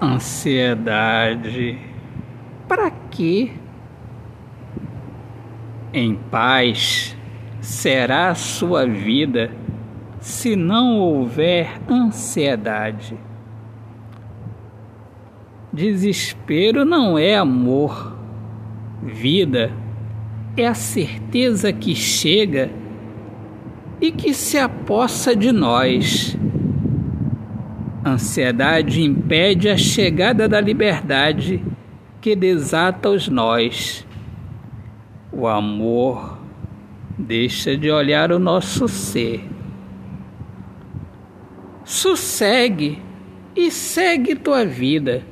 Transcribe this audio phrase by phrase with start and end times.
[0.00, 1.76] Ansiedade.
[2.68, 3.50] Para quê?
[5.92, 7.16] Em paz
[7.60, 9.50] será a sua vida
[10.20, 13.18] se não houver ansiedade.
[15.72, 18.16] Desespero não é amor.
[19.02, 19.72] Vida
[20.56, 22.70] é a certeza que chega
[24.00, 26.37] e que se apossa de nós.
[28.08, 31.62] Ansiedade impede a chegada da liberdade
[32.22, 34.06] que desata os nós.
[35.30, 36.38] O amor
[37.18, 39.46] deixa de olhar o nosso ser.
[41.84, 43.02] Sossegue
[43.54, 45.22] e segue tua vida.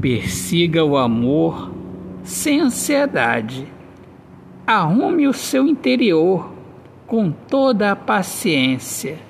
[0.00, 1.74] Persiga o amor
[2.22, 3.66] sem ansiedade.
[4.64, 6.54] Arrume o seu interior
[7.08, 9.29] com toda a paciência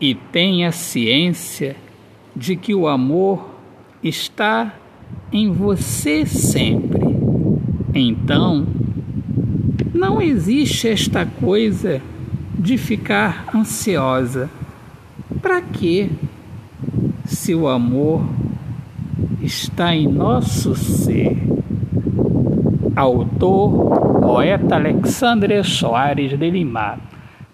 [0.00, 1.76] e tenha ciência
[2.34, 3.48] de que o amor
[4.02, 4.74] está
[5.32, 7.04] em você sempre.
[7.94, 8.66] Então,
[9.94, 12.02] não existe esta coisa
[12.58, 14.50] de ficar ansiosa.
[15.40, 16.10] Para quê?
[17.24, 18.22] Se o amor
[19.42, 21.36] está em nosso ser.
[22.94, 26.98] Autor, poeta Alexandre Soares de Lima.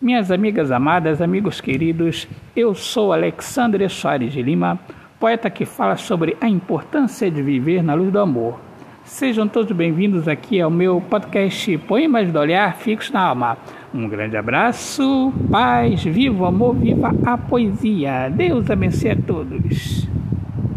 [0.02, 4.76] Minhas amigas amadas, amigos queridos, eu sou Alexandre Soares de Lima,
[5.20, 8.58] poeta que fala sobre a importância de viver na luz do amor.
[9.04, 13.56] Sejam todos bem-vindos aqui ao meu podcast Poemas do Olhar Fixos na Alma.
[13.94, 18.28] Um grande abraço, paz, viva o amor, viva a poesia.
[18.28, 20.08] Deus abençoe a todos.